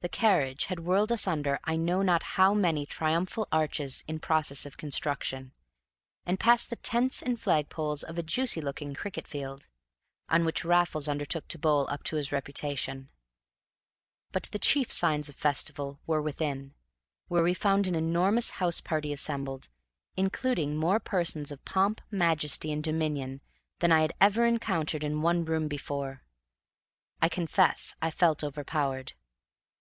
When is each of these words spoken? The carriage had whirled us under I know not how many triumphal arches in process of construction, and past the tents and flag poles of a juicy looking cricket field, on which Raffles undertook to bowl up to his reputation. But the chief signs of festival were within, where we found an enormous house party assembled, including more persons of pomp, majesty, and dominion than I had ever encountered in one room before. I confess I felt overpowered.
The 0.00 0.10
carriage 0.10 0.66
had 0.66 0.80
whirled 0.80 1.10
us 1.10 1.26
under 1.26 1.58
I 1.64 1.76
know 1.76 2.02
not 2.02 2.22
how 2.36 2.52
many 2.52 2.84
triumphal 2.84 3.48
arches 3.50 4.04
in 4.06 4.20
process 4.20 4.66
of 4.66 4.76
construction, 4.76 5.52
and 6.26 6.38
past 6.38 6.68
the 6.68 6.76
tents 6.76 7.22
and 7.22 7.40
flag 7.40 7.70
poles 7.70 8.02
of 8.02 8.18
a 8.18 8.22
juicy 8.22 8.60
looking 8.60 8.92
cricket 8.92 9.26
field, 9.26 9.66
on 10.28 10.44
which 10.44 10.62
Raffles 10.62 11.08
undertook 11.08 11.48
to 11.48 11.58
bowl 11.58 11.88
up 11.88 12.04
to 12.04 12.16
his 12.16 12.32
reputation. 12.32 13.08
But 14.30 14.42
the 14.52 14.58
chief 14.58 14.92
signs 14.92 15.30
of 15.30 15.36
festival 15.36 16.00
were 16.06 16.20
within, 16.20 16.74
where 17.28 17.42
we 17.42 17.54
found 17.54 17.86
an 17.86 17.94
enormous 17.94 18.50
house 18.60 18.82
party 18.82 19.10
assembled, 19.10 19.70
including 20.18 20.76
more 20.76 21.00
persons 21.00 21.50
of 21.50 21.64
pomp, 21.64 22.02
majesty, 22.10 22.70
and 22.70 22.84
dominion 22.84 23.40
than 23.78 23.90
I 23.90 24.02
had 24.02 24.12
ever 24.20 24.44
encountered 24.44 25.02
in 25.02 25.22
one 25.22 25.46
room 25.46 25.66
before. 25.66 26.22
I 27.22 27.30
confess 27.30 27.94
I 28.02 28.10
felt 28.10 28.44
overpowered. 28.44 29.14